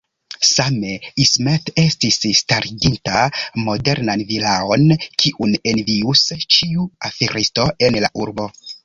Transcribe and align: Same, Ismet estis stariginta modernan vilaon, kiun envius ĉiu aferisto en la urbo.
Same, 0.49 0.93
Ismet 1.23 1.67
estis 1.81 2.15
stariginta 2.39 3.19
modernan 3.67 4.23
vilaon, 4.31 4.87
kiun 5.25 5.53
envius 5.73 6.25
ĉiu 6.57 6.87
aferisto 7.11 7.69
en 7.89 8.01
la 8.07 8.11
urbo. 8.25 8.49